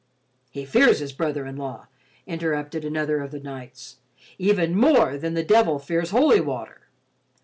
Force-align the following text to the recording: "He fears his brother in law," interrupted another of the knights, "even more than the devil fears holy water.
"He 0.49 0.65
fears 0.65 0.97
his 0.97 1.13
brother 1.13 1.45
in 1.45 1.57
law," 1.57 1.85
interrupted 2.25 2.83
another 2.83 3.21
of 3.21 3.29
the 3.29 3.39
knights, 3.39 3.97
"even 4.39 4.75
more 4.75 5.15
than 5.15 5.35
the 5.35 5.43
devil 5.43 5.77
fears 5.77 6.09
holy 6.09 6.41
water. 6.41 6.87